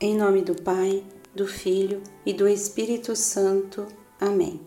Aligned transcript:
Em 0.00 0.16
nome 0.16 0.42
do 0.42 0.54
Pai, 0.54 1.02
do 1.34 1.44
Filho 1.44 2.00
e 2.24 2.32
do 2.32 2.46
Espírito 2.46 3.16
Santo. 3.16 3.84
Amém. 4.20 4.60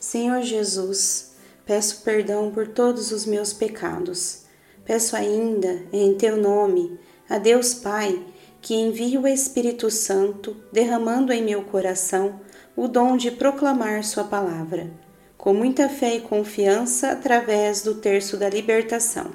Senhor 0.00 0.40
Jesus, 0.40 1.36
peço 1.66 2.02
perdão 2.02 2.50
por 2.50 2.68
todos 2.68 3.12
os 3.12 3.26
meus 3.26 3.52
pecados. 3.52 4.44
Peço 4.82 5.16
ainda, 5.16 5.82
em 5.92 6.14
teu 6.14 6.38
nome, 6.38 6.98
a 7.28 7.36
Deus 7.36 7.74
Pai, 7.74 8.24
que 8.62 8.74
envie 8.74 9.18
o 9.18 9.26
Espírito 9.26 9.90
Santo, 9.90 10.56
derramando 10.72 11.30
em 11.30 11.44
meu 11.44 11.62
coração 11.64 12.40
o 12.74 12.88
dom 12.88 13.18
de 13.18 13.30
proclamar 13.30 14.02
Sua 14.02 14.24
palavra, 14.24 14.90
com 15.36 15.52
muita 15.52 15.88
fé 15.88 16.16
e 16.16 16.20
confiança 16.20 17.12
através 17.12 17.82
do 17.82 17.94
terço 17.94 18.36
da 18.36 18.48
libertação. 18.48 19.30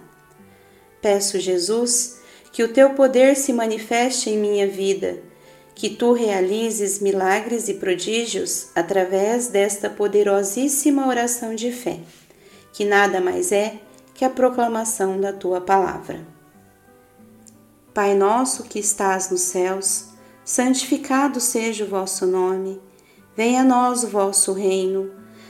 Peço, 1.01 1.39
Jesus, 1.39 2.19
que 2.51 2.63
o 2.63 2.73
teu 2.73 2.91
poder 2.91 3.35
se 3.35 3.53
manifeste 3.53 4.29
em 4.29 4.37
minha 4.37 4.67
vida, 4.67 5.21
que 5.75 5.89
tu 5.89 6.11
realizes 6.11 6.99
milagres 6.99 7.69
e 7.69 7.75
prodígios 7.75 8.69
através 8.75 9.47
desta 9.47 9.89
poderosíssima 9.89 11.07
oração 11.07 11.55
de 11.55 11.71
fé, 11.71 11.99
que 12.73 12.83
nada 12.83 13.21
mais 13.21 13.51
é 13.51 13.75
que 14.13 14.25
a 14.25 14.29
proclamação 14.29 15.21
da 15.21 15.31
tua 15.31 15.61
palavra. 15.61 16.19
Pai 17.93 18.13
nosso 18.13 18.63
que 18.63 18.79
estás 18.79 19.29
nos 19.29 19.41
céus, 19.41 20.07
santificado 20.43 21.39
seja 21.39 21.85
o 21.85 21.87
vosso 21.87 22.25
nome, 22.25 22.81
venha 23.35 23.61
a 23.61 23.63
nós 23.63 24.03
o 24.03 24.07
vosso 24.07 24.51
reino, 24.51 25.09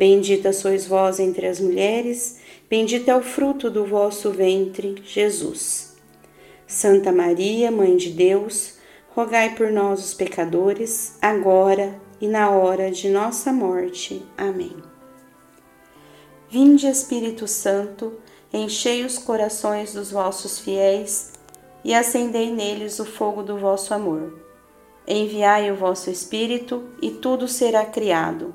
Bendita 0.00 0.50
sois 0.50 0.86
vós 0.86 1.20
entre 1.20 1.46
as 1.46 1.60
mulheres, 1.60 2.38
bendito 2.70 3.10
é 3.10 3.14
o 3.14 3.22
fruto 3.22 3.70
do 3.70 3.84
vosso 3.84 4.30
ventre, 4.30 4.94
Jesus. 5.04 5.94
Santa 6.66 7.12
Maria, 7.12 7.70
Mãe 7.70 7.98
de 7.98 8.08
Deus, 8.08 8.78
rogai 9.14 9.54
por 9.54 9.70
nós, 9.70 10.02
os 10.02 10.14
pecadores, 10.14 11.18
agora 11.20 12.00
e 12.18 12.26
na 12.26 12.48
hora 12.48 12.90
de 12.90 13.10
nossa 13.10 13.52
morte. 13.52 14.24
Amém. 14.38 14.74
Vinde, 16.48 16.86
Espírito 16.86 17.46
Santo, 17.46 18.14
enchei 18.50 19.04
os 19.04 19.18
corações 19.18 19.92
dos 19.92 20.10
vossos 20.10 20.58
fiéis 20.58 21.32
e 21.84 21.92
acendei 21.92 22.50
neles 22.50 22.98
o 23.00 23.04
fogo 23.04 23.42
do 23.42 23.58
vosso 23.58 23.92
amor. 23.92 24.32
Enviai 25.06 25.70
o 25.70 25.76
vosso 25.76 26.08
Espírito, 26.08 26.88
e 27.02 27.10
tudo 27.10 27.46
será 27.46 27.84
criado, 27.84 28.54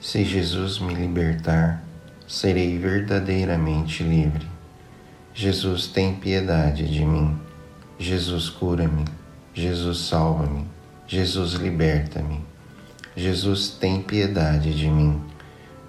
Se 0.00 0.24
Jesus 0.24 0.78
me 0.78 0.94
libertar, 0.94 1.82
serei 2.26 2.78
verdadeiramente 2.78 4.04
livre. 4.04 4.46
Jesus 5.34 5.88
tem 5.88 6.14
piedade 6.14 6.86
de 6.86 7.04
mim. 7.04 7.36
Jesus 7.98 8.48
cura-me, 8.48 9.04
Jesus 9.52 9.98
salva-me, 10.06 10.66
Jesus 11.06 11.54
liberta-me. 11.54 12.40
Jesus 13.16 13.70
tem 13.70 14.00
piedade 14.00 14.72
de 14.72 14.88
mim. 14.88 15.20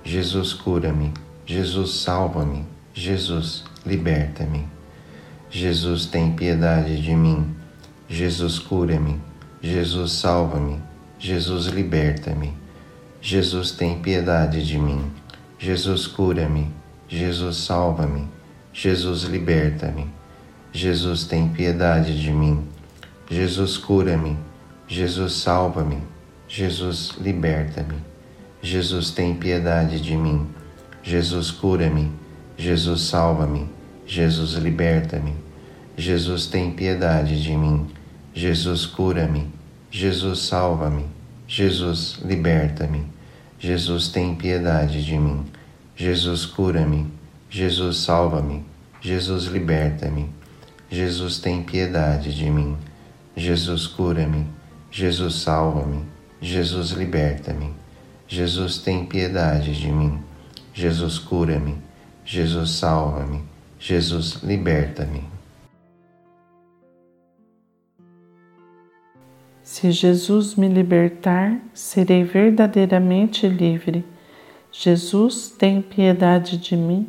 Jesus 0.04 0.54
cura-me, 0.54 1.14
Jesus 1.46 2.02
salva-me, 2.02 2.66
Jesus 2.94 3.64
liberta-me. 3.86 4.68
Jesus 5.52 6.08
tem 6.08 6.34
piedade 6.34 7.00
de 7.00 7.16
mim. 7.16 7.56
Jesus 8.10 8.58
cura-me, 8.58 9.22
Jesus 9.62 10.14
salva-me, 10.14 10.82
Jesus 11.20 11.68
liberta-me. 11.68 12.58
Jesus 13.22 13.72
tem 13.72 14.00
piedade 14.00 14.66
de 14.66 14.78
mim. 14.78 15.12
Jesus 15.58 16.08
cura-me, 16.08 16.72
Jesus 17.08 17.58
salva-me, 17.58 18.28
Jesus 18.74 19.24
liberta-me. 19.24 20.08
Jesus 20.72 21.26
tem 21.26 21.50
piedade 21.50 22.22
de 22.22 22.32
mim. 22.32 22.68
Jesus 23.30 23.78
cura-me. 23.78 24.38
Jesus 24.88 25.34
salva-me. 25.34 25.98
Jesus 26.48 27.16
liberta-me. 27.20 27.98
Jesus 28.62 29.12
tem 29.12 29.36
piedade 29.36 30.00
de 30.00 30.16
mim. 30.16 30.48
Jesus 31.02 31.52
cura-me. 31.52 32.12
Jesus 32.58 33.02
salva-me. 33.02 33.68
Jesus 34.06 34.54
liberta-me. 34.54 35.36
Jesus 35.98 36.48
tem 36.48 36.72
piedade 36.72 37.42
de 37.42 37.56
mim. 37.56 37.88
Jesus 38.34 38.86
cura-me. 38.86 39.48
Jesus 39.92 40.40
salva-me. 40.40 41.19
Jesus 41.50 42.20
liberta-me. 42.24 43.08
Jesus 43.58 44.10
tem 44.10 44.36
piedade 44.36 45.04
de 45.04 45.18
mim. 45.18 45.48
Jesus 45.96 46.46
cura-me. 46.46 47.08
Jesus 47.50 47.98
salva-me. 47.98 48.64
Jesus 49.02 49.48
liberta-me. 49.48 50.30
Jesus 50.92 51.40
tem 51.40 51.64
piedade 51.64 52.36
de 52.36 52.52
mim. 52.52 52.78
Jesus 53.36 53.88
cura-me. 53.88 54.46
Jesus 54.92 55.42
salva-me. 55.42 56.06
Jesus 56.40 56.92
liberta-me. 56.92 57.74
Jesus 58.28 58.78
tem 58.78 59.08
piedade 59.08 59.74
de 59.74 59.92
mim. 59.92 60.20
Jesus 60.72 61.18
cura-me. 61.18 61.82
Jesus 62.24 62.70
salva-me. 62.70 63.42
Jesus 63.80 64.44
liberta-me. 64.44 65.39
Se 69.64 69.92
Jesus 69.92 70.56
me 70.56 70.68
libertar, 70.68 71.60
serei 71.74 72.24
verdadeiramente 72.24 73.48
livre. 73.48 74.04
Jesus 74.72 75.50
tem 75.50 75.82
piedade 75.82 76.58
de 76.58 76.76
mim. 76.76 77.08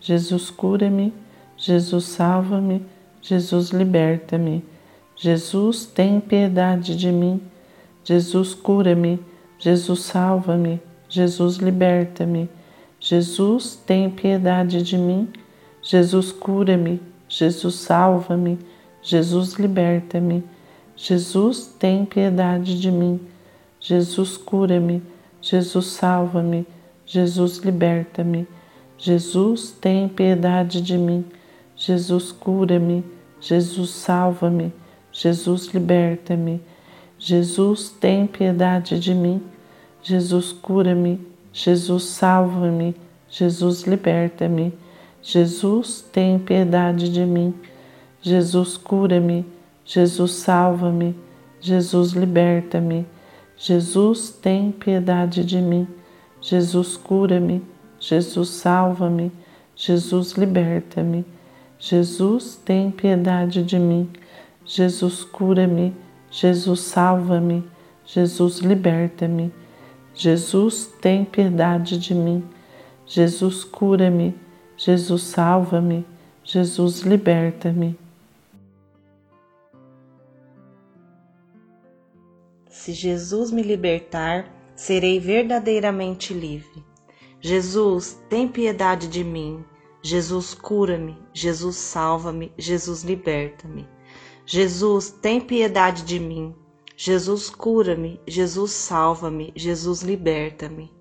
Jesus 0.00 0.50
cura-me. 0.50 1.12
Jesus 1.56 2.04
salva-me. 2.04 2.82
Jesus, 3.22 3.70
liberta-me. 3.70 4.64
Jesus, 5.14 5.86
tem 5.86 6.18
piedade 6.20 6.96
de 6.96 7.12
mim. 7.12 7.40
Jesus, 8.04 8.52
cura-me. 8.52 9.20
Jesus, 9.58 10.00
salva-me. 10.00 10.80
Jesus, 11.08 11.58
liberta-me. 11.58 12.48
Jesus, 12.98 13.76
tem 13.76 14.10
piedade 14.10 14.82
de 14.82 14.98
mim. 14.98 15.28
Jesus, 15.80 16.32
cura-me. 16.32 17.00
Jesus, 17.28 17.76
salva-me. 17.76 18.58
Jesus, 19.00 19.54
liberta-me. 19.54 20.42
Jesus, 20.96 21.66
tem 21.78 22.04
piedade 22.04 22.78
de 22.78 22.90
mim. 22.90 23.20
Jesus, 23.80 24.36
cura-me. 24.36 25.02
Jesus, 25.40 25.86
salva-me. 25.86 26.66
Jesus, 27.04 27.58
liberta-me. 27.58 28.46
Jesus, 28.96 29.72
tem 29.72 30.08
piedade 30.08 30.80
de 30.80 30.96
mim. 30.96 31.24
Jesus, 31.74 32.30
cura-me. 32.30 33.04
Jesus, 33.40 33.90
salva-me. 33.90 34.72
Jesus, 35.10 35.66
liberta-me. 35.72 36.60
Jesus, 37.18 37.90
tem 37.90 38.26
piedade 38.26 38.98
de 39.00 39.14
mim. 39.14 39.42
Jesus, 40.02 40.52
cura-me. 40.52 41.20
Jesus, 41.52 42.04
salva-me. 42.04 42.94
Jesus, 43.28 43.84
liberta-me. 43.84 44.72
Jesus, 45.22 46.02
tem 46.12 46.38
piedade 46.38 47.08
de 47.08 47.24
mim. 47.24 47.54
Jesus, 48.20 48.76
cura-me. 48.76 49.44
Jesus, 49.84 50.32
salva-me. 50.32 51.14
Jesus, 51.60 52.12
liberta-me. 52.12 53.06
Jesus, 53.56 54.30
tem 54.30 54.72
piedade 54.72 55.44
de 55.44 55.60
mim. 55.60 55.86
Jesus, 56.40 56.96
cura-me. 56.96 57.62
Jesus, 58.00 58.50
salva-me. 58.50 59.30
Jesus, 59.76 60.32
liberta-me. 60.34 61.24
Jesus, 61.78 62.56
tem 62.56 62.90
piedade 62.90 63.62
de 63.62 63.78
mim. 63.78 64.08
Jesus 64.64 65.24
cura-me, 65.24 65.92
Jesus 66.30 66.80
salva-me, 66.80 67.64
Jesus 68.06 68.60
liberta-me. 68.60 69.52
Jesus 70.14 70.86
tem 71.00 71.24
piedade 71.24 71.98
de 71.98 72.14
mim. 72.14 72.44
Jesus 73.06 73.64
cura-me, 73.64 74.34
Jesus 74.76 75.22
salva-me, 75.22 76.06
Jesus 76.44 77.02
liberta-me. 77.02 77.98
Se 82.82 82.92
Jesus 82.92 83.52
me 83.52 83.62
libertar, 83.62 84.52
serei 84.74 85.20
verdadeiramente 85.20 86.34
livre. 86.34 86.84
Jesus, 87.40 88.18
tem 88.28 88.48
piedade 88.48 89.06
de 89.06 89.22
mim. 89.22 89.64
Jesus, 90.02 90.52
cura-me. 90.52 91.16
Jesus, 91.32 91.76
salva-me. 91.76 92.52
Jesus, 92.58 93.04
liberta-me. 93.04 93.88
Jesus, 94.44 95.12
tem 95.12 95.40
piedade 95.40 96.02
de 96.02 96.18
mim. 96.18 96.56
Jesus, 96.96 97.50
cura-me. 97.50 98.20
Jesus, 98.26 98.72
salva-me. 98.72 99.52
Jesus, 99.54 100.02
liberta-me. 100.02 100.92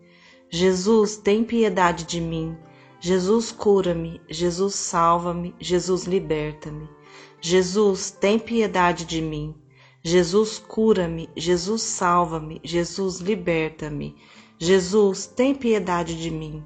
Jesus, 0.51 1.18
tem 1.18 1.44
piedade 1.44 2.06
de 2.06 2.22
mim. 2.22 2.56
Jesus, 3.00 3.51
cura-me. 3.51 4.22
Jesus, 4.30 4.75
salva-me. 4.75 5.56
Jesus, 5.60 6.04
liberta-me. 6.06 6.88
Jesus, 7.42 8.12
tem 8.12 8.38
piedade 8.38 9.04
de 9.04 9.19
mim. 9.19 9.56
Jesus, 10.03 10.57
cura-me. 10.57 11.30
Jesus, 11.38 11.83
salva-me. 11.83 12.59
Jesus, 12.63 13.19
liberta-me. 13.19 14.15
Jesus, 14.57 15.27
tem 15.27 15.53
piedade 15.53 16.19
de 16.19 16.31
mim. 16.31 16.63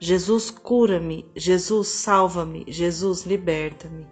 Jesus, 0.00 0.50
cura-me. 0.50 1.26
Jesus, 1.36 1.88
salva-me. 1.88 2.64
Jesus, 2.66 3.24
liberta-me. 3.24 4.06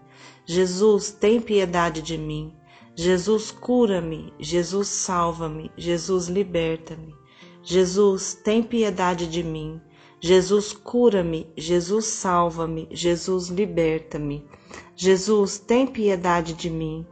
Jesus, 0.45 1.11
tem 1.11 1.41
piedade 1.41 2.03
de 2.03 2.19
mim. 2.19 2.53
Jesus, 2.95 3.51
cura-me. 3.51 4.33
Jesus, 4.39 4.89
salva-me. 4.89 5.71
Jesus, 5.77 6.29
liberta-me. 6.29 7.15
Jesus, 7.63 8.35
tem 8.35 8.63
piedade 8.63 9.27
de 9.27 9.43
mim. 9.43 9.81
Jesus, 10.21 10.73
cura-me. 10.75 11.47
Jesus, 11.57 12.05
salva-me. 12.05 12.89
Jesus, 12.91 13.49
liberta-me. 13.49 14.47
Jesus, 14.95 15.59
tem 15.59 15.87
piedade 15.87 16.53
de 16.53 16.69
mim. 16.69 17.07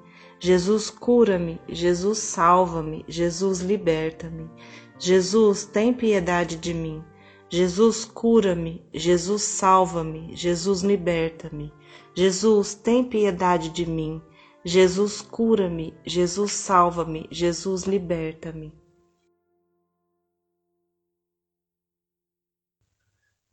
Jesus, 0.44 0.90
cura-me. 0.90 1.58
Jesus, 1.70 2.18
salva-me. 2.18 3.02
Jesus, 3.08 3.62
liberta-me. 3.62 4.50
Jesus, 4.98 5.64
tem 5.64 5.90
piedade 5.94 6.58
de 6.58 6.74
mim. 6.74 7.02
Jesus, 7.48 8.04
cura-me. 8.04 8.84
Jesus, 8.92 9.40
salva-me. 9.40 10.36
Jesus, 10.36 10.82
liberta-me. 10.82 11.72
Jesus, 12.14 12.74
tem 12.74 13.02
piedade 13.02 13.70
de 13.70 13.86
mim. 13.86 14.20
Jesus, 14.62 15.22
cura-me. 15.22 15.94
Jesus, 16.04 16.52
salva-me. 16.52 17.26
Jesus, 17.30 17.84
liberta-me. 17.84 18.70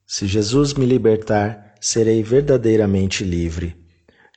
Se 0.06 0.28
Jesus 0.28 0.74
me 0.74 0.86
libertar, 0.86 1.74
serei 1.80 2.22
verdadeiramente 2.22 3.24
livre. 3.24 3.78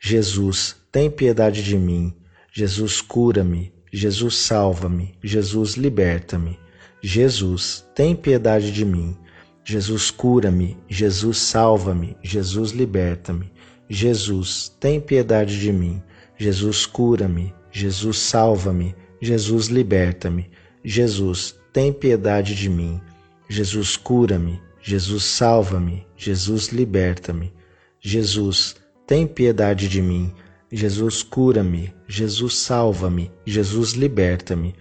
Jesus, 0.01 0.77
tem 0.93 1.11
piedade 1.11 1.61
de 1.61 1.77
mim. 1.77 2.15
Jesus, 2.57 3.01
cura-me. 3.01 3.73
Jesus, 3.93 4.37
salva-me. 4.37 5.13
Jesus, 5.25 5.75
liberta-me. 5.75 6.57
Jesus, 7.03 7.85
tem 7.97 8.15
piedade 8.15 8.71
de 8.71 8.85
mim. 8.85 9.17
Jesus, 9.65 10.09
cura-me. 10.13 10.77
Jesus, 10.89 11.39
salva-me. 11.39 12.17
Jesus, 12.23 12.71
liberta-me. 12.71 13.51
Jesus, 13.91 14.69
tem 14.79 15.01
piedade 15.01 15.59
de 15.59 15.73
mim. 15.73 16.01
Jesus, 16.39 16.87
cura-me. 16.87 17.53
Jesus, 17.73 18.19
salva-me. 18.19 18.95
Jesus, 19.21 19.67
liberta-me. 19.67 20.49
Jesus, 20.85 21.57
tem 21.73 21.93
piedade 21.93 22.55
de 22.55 22.71
mim. 22.71 23.01
Jesus, 23.49 23.97
cura-me. 23.97 24.63
Jesus, 24.81 25.25
salva-me. 25.25 26.07
Jesus, 26.17 26.69
liberta-me. 26.69 27.53
Jesus, 28.01 28.77
tem 29.09 29.27
piedade 29.27 29.89
de 29.89 30.01
mim. 30.01 30.33
Jesus, 30.77 31.23
cura-me. 31.23 31.95
Jesus, 32.09 32.59
salva-me. 32.59 33.31
Jesus, 33.47 33.93
liberta-me. 33.93 34.75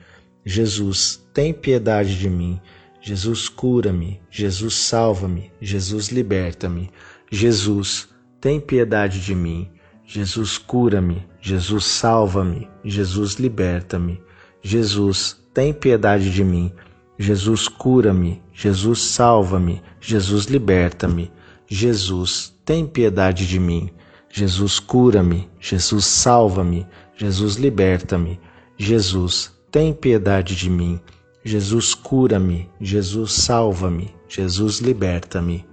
Jesus, 0.43 1.23
tem 1.31 1.53
piedade 1.53 2.17
de 2.17 2.27
mim. 2.27 2.59
Jesus, 2.99 3.47
cura-me. 3.47 4.19
Jesus, 4.31 4.73
salva-me. 4.73 5.51
Jesus, 5.61 6.09
liberta-me. 6.09 6.89
Jesus, 7.31 8.09
tem 8.41 8.59
piedade 8.59 9.21
de 9.21 9.35
mim. 9.35 9.69
Jesus, 10.03 10.57
cura-me. 10.57 11.27
Jesus, 11.39 11.85
salva-me. 11.85 12.67
Jesus, 12.83 13.35
liberta-me. 13.35 14.19
Jesus, 14.63 15.37
tem 15.53 15.71
piedade 15.71 16.31
de 16.31 16.43
mim. 16.43 16.73
Jesus, 17.19 17.67
cura-me. 17.67 18.41
Jesus, 18.51 18.99
salva-me. 18.99 19.79
Jesus, 20.01 20.47
liberta-me. 20.47 21.31
Jesus, 21.67 22.51
tem 22.65 22.87
piedade 22.87 23.45
de 23.45 23.59
mim. 23.59 23.91
Jesus, 24.35 24.79
cura-me. 24.79 25.47
Jesus, 25.59 26.05
salva-me. 26.05 26.87
Jesus, 27.15 27.55
liberta-me. 27.57 28.39
Jesus, 28.75 29.51
tem 29.71 29.93
piedade 29.93 30.55
de 30.55 30.71
mim. 30.71 30.99
Jesus, 31.45 31.93
cura-me. 31.93 32.67
Jesus, 32.81 33.31
salva-me. 33.31 34.09
Jesus, 34.27 34.79
liberta-me. 34.79 35.63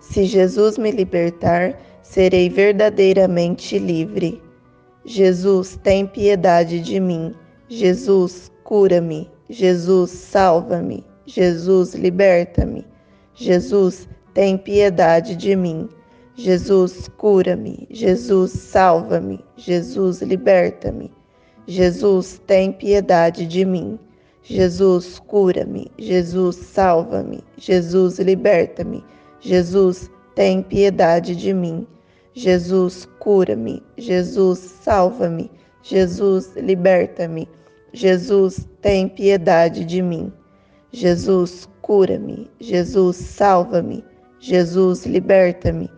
Se 0.00 0.24
Jesus 0.24 0.78
me 0.78 0.90
libertar, 0.90 1.78
serei 2.02 2.48
verdadeiramente 2.48 3.78
livre. 3.78 4.40
Jesus, 5.04 5.76
tem 5.76 6.06
piedade 6.06 6.80
de 6.80 6.98
mim. 6.98 7.34
Jesus, 7.68 8.50
cura-me. 8.64 9.30
Jesus, 9.50 10.10
salva-me. 10.10 11.04
Jesus, 11.26 11.92
liberta-me. 11.92 12.90
Jesus, 13.34 14.08
tem 14.34 14.56
piedade 14.56 15.34
de 15.36 15.56
mim. 15.56 15.88
Jesus, 16.34 17.08
cura-me. 17.16 17.86
Jesus, 17.90 18.52
salva-me. 18.52 19.40
Jesus, 19.56 20.20
liberta-me. 20.22 21.12
Jesus, 21.66 22.40
tem 22.46 22.72
piedade 22.72 23.46
de 23.46 23.64
mim. 23.64 23.98
Jesus, 24.42 25.18
cura-me. 25.18 25.90
Jesus, 25.98 26.56
salva-me. 26.56 27.44
Jesus, 27.56 28.18
liberta-me. 28.18 29.04
Jesus, 29.40 30.10
tem 30.34 30.62
piedade 30.62 31.36
de 31.36 31.52
mim. 31.52 31.86
Jesus, 32.34 33.06
cura-me. 33.18 33.82
Jesus, 33.96 34.58
salva-me. 34.58 35.50
Jesus, 35.82 36.54
liberta-me. 36.56 37.48
Jesus, 37.92 38.66
tem 38.80 39.08
piedade 39.08 39.84
de 39.84 40.00
mim. 40.00 40.32
Jesus, 40.90 41.68
cura-me. 41.82 42.50
Jesus, 42.60 43.16
salva-me. 43.16 44.04
Jesus, 44.40 45.04
liberta-me. 45.04 45.90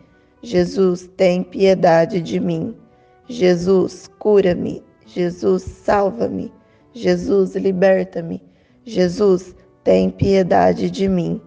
Jesus, 0.43 1.09
tem 1.17 1.43
piedade 1.43 2.21
de 2.21 2.41
mim. 2.41 2.75
Jesus, 3.29 4.11
cura-me. 4.19 4.83
Jesus, 5.07 5.63
salva-me. 5.63 6.53
Jesus, 6.93 7.55
liberta-me. 7.55 8.43
Jesus, 8.85 9.55
tem 9.83 10.11
piedade 10.11 10.91
de 10.91 11.09
mim. 11.09 11.41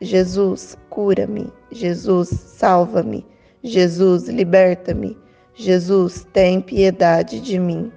Jesus, 0.00 0.76
cura-me. 0.90 1.52
Jesus, 1.72 2.28
salva-me. 2.28 3.24
Jesus, 3.62 4.28
liberta-me. 4.28 5.16
Jesus, 5.54 6.24
tem 6.32 6.60
piedade 6.60 7.40
de 7.40 7.58
mim. 7.58 7.90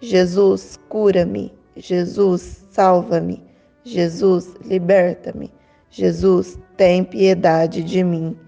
Jesus, 0.00 0.78
cura-me. 0.88 1.52
Jesus, 1.76 2.64
salva-me. 2.70 3.49
Jesus, 3.84 4.54
liberta-me. 4.64 5.52
Jesus, 5.90 6.58
tem 6.76 7.04
piedade 7.04 7.82
de 7.82 8.04
mim. 8.04 8.38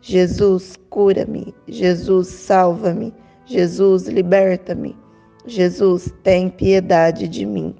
Jesus, 0.00 0.76
cura-me. 0.90 1.54
Jesus, 1.68 2.28
salva-me. 2.28 3.14
Jesus, 3.46 4.06
liberta-me. 4.06 4.96
Jesus, 5.46 6.12
tem 6.22 6.50
piedade 6.50 7.26
de 7.28 7.46
mim. 7.46 7.74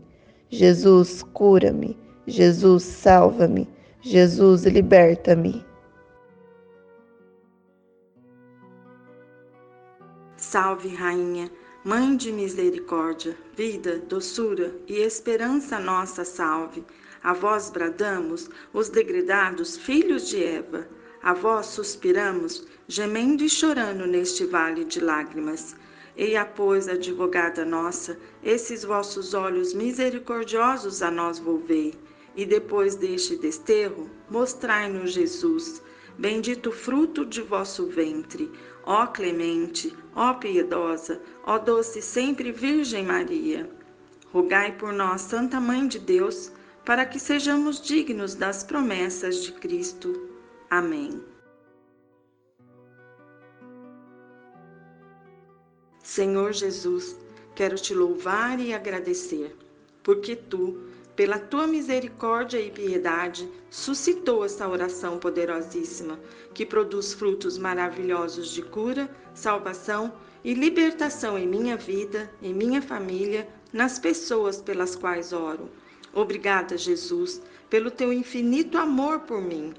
Jesus, 0.49 1.23
cura-me. 1.23 1.99
Jesus, 2.27 2.83
salva-me. 2.85 3.69
Jesus, 4.01 4.65
liberta-me. 4.65 5.65
Salve, 10.37 10.89
Rainha, 10.97 11.51
Mãe 11.83 12.15
de 12.15 12.31
misericórdia, 12.31 13.35
vida, 13.57 13.99
doçura 14.07 14.71
e 14.87 14.99
esperança 14.99 15.79
nossa, 15.79 16.27
salve. 16.27 16.85
A 17.23 17.33
vós 17.33 17.71
bradamos, 17.71 18.51
os 18.71 18.91
degredados 18.91 19.79
filhos 19.79 20.29
de 20.29 20.45
Eva. 20.45 20.87
A 21.23 21.33
vós 21.33 21.69
suspiramos, 21.69 22.67
gemendo 22.87 23.43
e 23.43 23.49
chorando 23.49 24.07
neste 24.07 24.45
vale 24.45 24.85
de 24.85 25.01
lágrimas. 25.01 25.75
Eia, 26.15 26.45
pois, 26.45 26.87
advogada 26.87 27.65
nossa, 27.65 28.19
esses 28.45 28.85
vossos 28.85 29.33
olhos 29.33 29.73
misericordiosos 29.73 31.01
a 31.01 31.11
nós 31.11 31.39
volvei, 31.39 31.95
e 32.37 32.45
depois 32.45 32.95
deste 32.95 33.37
desterro, 33.37 34.11
mostrai-nos 34.29 35.13
Jesus, 35.13 35.81
Bendito 36.21 36.69
o 36.69 36.73
fruto 36.73 37.25
de 37.25 37.41
vosso 37.41 37.87
ventre, 37.87 38.53
ó 38.85 39.07
clemente, 39.07 39.97
ó 40.15 40.35
piedosa, 40.35 41.19
ó 41.47 41.59
doce 41.59 42.03
sempre 42.03 42.53
Virgem 42.53 43.07
Maria. 43.07 43.71
Rogai 44.31 44.77
por 44.77 44.93
nós, 44.93 45.23
Santa 45.23 45.59
Mãe 45.59 45.89
de 45.89 45.99
Deus, 45.99 46.53
para 46.85 47.07
que 47.07 47.19
sejamos 47.19 47.81
dignos 47.81 48.35
das 48.35 48.63
promessas 48.63 49.43
de 49.43 49.53
Cristo. 49.53 50.29
Amém. 50.69 51.25
Senhor 56.03 56.53
Jesus, 56.53 57.17
quero 57.55 57.77
te 57.77 57.95
louvar 57.95 58.61
e 58.61 58.75
agradecer, 58.75 59.57
porque 60.03 60.37
tu, 60.37 60.83
pela 61.17 61.39
tua 61.39 61.67
misericórdia 61.67 62.61
e 62.61 62.71
piedade, 62.71 63.49
suscitou 63.69 64.45
esta 64.45 64.69
oração 64.69 65.19
poderosíssima, 65.19 66.19
que 66.55 66.65
produz 66.65 67.13
frutos 67.13 67.59
maravilhosos 67.59 68.51
de 68.51 68.63
cura, 68.63 69.11
salvação 69.35 70.13
e 70.43 70.55
libertação 70.55 71.39
em 71.39 71.47
minha 71.47 71.77
vida, 71.77 72.31
em 72.43 72.55
minha 72.55 72.81
família, 72.81 73.49
nas 73.73 73.99
pessoas 73.99 74.61
pelas 74.61 74.97
quais 74.97 75.33
oro. 75.33 75.71
Obrigada, 76.13 76.77
Jesus, 76.77 77.41
pelo 77.69 77.91
teu 77.91 78.13
infinito 78.13 78.79
amor 78.79 79.21
por 79.21 79.41
mim. 79.41 79.75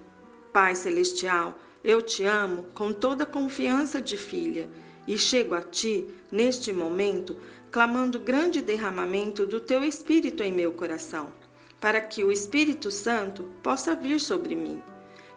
Pai 0.54 0.76
celestial, 0.76 1.58
eu 1.84 2.02
te 2.02 2.24
amo 2.24 2.64
com 2.74 2.94
toda 2.94 3.24
a 3.24 3.28
confiança 3.28 4.02
de 4.02 4.16
filha 4.16 4.70
e 5.08 5.18
chego 5.18 5.56
a 5.56 5.62
ti, 5.62 6.08
neste 6.32 6.72
momento, 6.72 7.36
clamando 7.72 8.20
grande 8.20 8.62
derramamento 8.62 9.46
do 9.46 9.60
teu 9.60 9.82
Espírito 9.82 10.44
em 10.44 10.52
meu 10.52 10.74
coração, 10.74 11.32
para 11.80 12.02
que 12.02 12.22
o 12.22 12.32
Espírito 12.32 12.92
Santo 12.92 13.44
possa 13.64 13.96
vir 13.96 14.20
sobre 14.20 14.56
mim. 14.56 14.84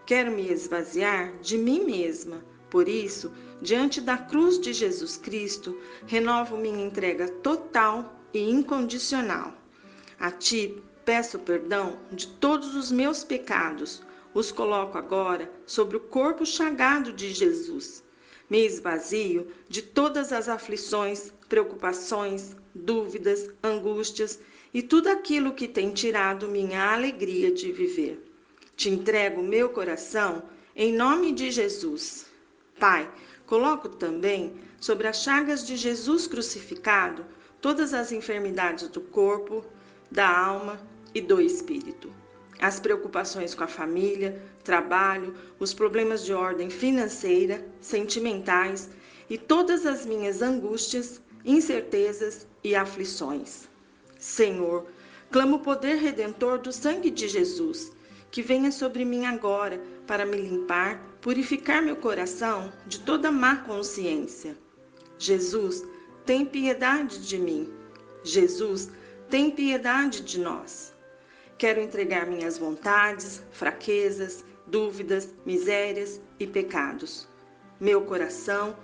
Quero 0.05 0.33
me 0.33 0.51
esvaziar 0.51 1.33
de 1.41 1.57
mim 1.57 1.85
mesma. 1.85 2.45
Por 2.69 2.89
isso, 2.89 3.33
diante 3.63 4.01
da 4.01 4.19
cruz 4.19 4.61
de 4.61 4.73
Jesus 4.73 5.17
Cristo, 5.17 5.79
renovo 6.07 6.57
minha 6.57 6.85
entrega 6.85 7.29
total 7.29 8.21
e 8.33 8.51
incondicional. 8.51 9.55
A 10.19 10.33
ti 10.33 10.83
peço 11.05 11.39
perdão 11.39 12.01
de 12.11 12.27
todos 12.27 12.75
os 12.75 12.91
meus 12.91 13.23
pecados, 13.23 14.03
os 14.35 14.51
coloco 14.51 14.99
agora 14.99 15.53
sobre 15.65 15.97
o 15.97 16.01
corpo 16.01 16.45
chagado 16.45 17.13
de 17.13 17.33
Jesus 17.33 18.04
me 18.49 18.65
esvazio 18.65 19.47
de 19.69 19.83
todas 19.83 20.33
as 20.33 20.49
aflições, 20.49 21.33
preocupações, 21.49 22.57
dúvidas, 22.75 23.51
angústias 23.63 24.39
e 24.73 24.83
tudo 24.83 25.09
aquilo 25.09 25.55
que 25.55 25.69
tem 25.69 25.93
tirado 25.93 26.49
minha 26.49 26.93
alegria 26.93 27.51
de 27.53 27.73
viver. 27.73 28.23
Te 28.77 28.91
entrego 28.91 29.43
meu 29.43 29.69
coração 29.69 30.43
em 30.75 30.93
nome 30.93 31.33
de 31.33 31.51
Jesus. 31.51 32.27
Pai, 32.79 33.11
coloco 33.47 33.89
também 33.89 34.55
sobre 34.81 35.07
as 35.07 35.23
chagas 35.23 35.67
de 35.67 35.77
Jesus 35.77 36.27
crucificado 36.27 37.25
todas 37.61 37.95
as 37.95 38.13
enfermidades 38.13 38.89
do 38.89 39.01
corpo, 39.01 39.65
da 40.11 40.29
alma 40.29 40.81
e 41.15 41.21
do 41.21 41.41
espírito 41.41 42.24
as 42.65 42.81
preocupações 42.81 43.55
com 43.55 43.63
a 43.63 43.67
família, 43.67 44.43
trabalho, 44.65 45.35
os 45.59 45.75
problemas 45.75 46.25
de 46.25 46.33
ordem 46.33 46.71
financeira, 46.71 47.63
sentimentais 47.79 48.89
e 49.29 49.37
todas 49.37 49.85
as 49.85 50.07
minhas 50.07 50.41
angústias, 50.41 51.21
incertezas 51.45 52.47
e 52.63 52.75
aflições. 52.75 53.69
Senhor, 54.19 54.87
clamo 55.31 55.57
o 55.57 55.59
poder 55.59 55.97
redentor 55.97 56.59
do 56.59 56.73
sangue 56.73 57.11
de 57.11 57.29
Jesus, 57.29 57.93
que 58.31 58.41
venha 58.41 58.73
sobre 58.73 59.05
mim 59.05 59.27
agora 59.27 59.79
para 60.07 60.25
me 60.25 60.39
limpar, 60.39 60.99
purificar 61.21 61.83
meu 61.83 61.97
coração 61.97 62.73
de 62.87 62.99
toda 63.01 63.31
má 63.31 63.57
consciência. 63.57 64.57
Jesus, 65.19 65.85
tem 66.25 66.47
piedade 66.47 67.29
de 67.29 67.37
mim. 67.37 67.71
Jesus, 68.23 68.91
tem 69.29 69.51
piedade 69.51 70.23
de 70.23 70.41
nós. 70.41 70.94
Quero 71.57 71.81
entregar 71.81 72.27
minhas 72.27 72.59
vontades, 72.59 73.43
fraquezas, 73.53 74.45
dúvidas, 74.67 75.29
misérias 75.47 76.21
e 76.39 76.47
pecados, 76.47 77.29
meu 77.81 78.03
coração, 78.03 78.77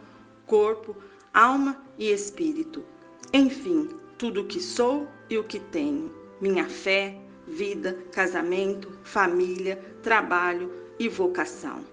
corpo, 0.46 0.96
alma 1.34 1.82
e 1.98 2.10
espírito. 2.10 2.84
Enfim, 3.32 3.88
tudo 4.18 4.42
o 4.42 4.46
que 4.46 4.60
sou 4.60 5.08
e 5.28 5.36
o 5.38 5.44
que 5.44 5.58
tenho, 5.58 6.14
minha 6.40 6.68
fé, 6.68 7.18
vida, 7.46 7.98
casamento, 8.12 8.98
família, 9.02 9.76
trabalho 10.02 10.72
e 10.98 11.08
vocação. 11.08 11.84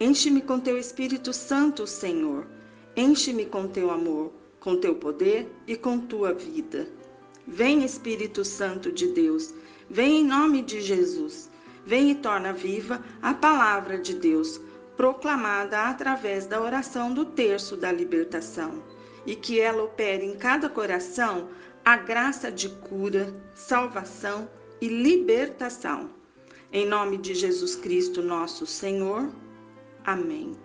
Enche-me 0.00 0.42
com 0.42 0.58
teu 0.58 0.76
Espírito 0.76 1.32
Santo, 1.32 1.86
Senhor. 1.86 2.46
Enche-me 2.96 3.46
com 3.46 3.68
teu 3.68 3.90
amor, 3.90 4.32
com 4.58 4.76
teu 4.76 4.96
poder 4.96 5.48
e 5.66 5.76
com 5.76 6.00
tua 6.00 6.32
vida. 6.32 6.88
Vem, 7.46 7.84
Espírito 7.84 8.44
Santo 8.44 8.90
de 8.90 9.08
Deus 9.08 9.54
Vem 9.88 10.20
em 10.20 10.24
nome 10.24 10.62
de 10.62 10.80
Jesus. 10.80 11.50
Vem 11.86 12.10
e 12.10 12.14
torna 12.14 12.52
viva 12.52 13.02
a 13.20 13.34
palavra 13.34 13.98
de 13.98 14.14
Deus, 14.14 14.60
proclamada 14.96 15.88
através 15.88 16.46
da 16.46 16.60
oração 16.60 17.12
do 17.12 17.24
terço 17.24 17.76
da 17.76 17.92
libertação, 17.92 18.82
e 19.26 19.36
que 19.36 19.60
ela 19.60 19.82
opere 19.82 20.24
em 20.24 20.36
cada 20.36 20.68
coração 20.68 21.48
a 21.84 21.96
graça 21.96 22.50
de 22.50 22.68
cura, 22.68 23.34
salvação 23.54 24.48
e 24.80 24.88
libertação. 24.88 26.10
Em 26.72 26.86
nome 26.86 27.18
de 27.18 27.34
Jesus 27.34 27.76
Cristo, 27.76 28.22
nosso 28.22 28.66
Senhor. 28.66 29.30
Amém. 30.04 30.56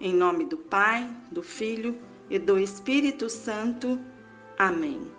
Em 0.00 0.12
nome 0.12 0.44
do 0.44 0.58
Pai, 0.58 1.08
do 1.30 1.42
Filho 1.42 1.96
e 2.28 2.38
do 2.38 2.58
Espírito 2.58 3.30
Santo. 3.30 3.98
Amém. 4.58 5.10